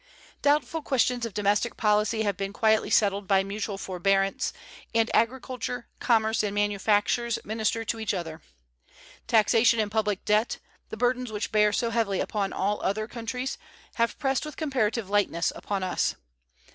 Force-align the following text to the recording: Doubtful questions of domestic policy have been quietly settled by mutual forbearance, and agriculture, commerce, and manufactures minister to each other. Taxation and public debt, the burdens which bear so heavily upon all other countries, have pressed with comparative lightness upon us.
Doubtful 0.41 0.81
questions 0.81 1.27
of 1.27 1.33
domestic 1.35 1.77
policy 1.77 2.23
have 2.23 2.35
been 2.35 2.53
quietly 2.53 2.89
settled 2.89 3.27
by 3.27 3.43
mutual 3.43 3.77
forbearance, 3.77 4.51
and 4.95 5.11
agriculture, 5.13 5.89
commerce, 5.99 6.41
and 6.41 6.55
manufactures 6.55 7.37
minister 7.45 7.85
to 7.85 7.99
each 7.99 8.11
other. 8.11 8.41
Taxation 9.27 9.79
and 9.79 9.91
public 9.91 10.25
debt, 10.25 10.57
the 10.89 10.97
burdens 10.97 11.31
which 11.31 11.51
bear 11.51 11.71
so 11.71 11.91
heavily 11.91 12.19
upon 12.19 12.51
all 12.51 12.81
other 12.81 13.07
countries, 13.07 13.59
have 13.93 14.17
pressed 14.17 14.43
with 14.43 14.57
comparative 14.57 15.07
lightness 15.07 15.53
upon 15.55 15.83
us. 15.83 16.15